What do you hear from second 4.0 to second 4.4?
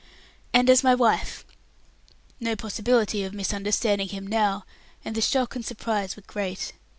him